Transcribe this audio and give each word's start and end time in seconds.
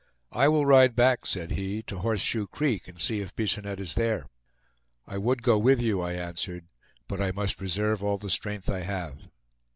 "I 0.31 0.47
will 0.47 0.65
ride 0.65 0.95
back," 0.95 1.27
said 1.27 1.51
he, 1.51 1.83
"to 1.83 1.99
Horseshoe 1.99 2.47
Creek, 2.47 2.87
and 2.87 2.99
see 2.99 3.21
if 3.21 3.35
Bisonette 3.35 3.79
is 3.79 3.93
there." 3.93 4.25
"I 5.05 5.19
would 5.19 5.43
go 5.43 5.59
with 5.59 5.79
you," 5.79 6.01
I 6.01 6.13
answered, 6.13 6.65
"but 7.07 7.21
I 7.21 7.31
must 7.31 7.61
reserve 7.61 8.01
all 8.03 8.17
the 8.17 8.31
strength 8.31 8.67
I 8.67 8.79
have." 8.79 9.29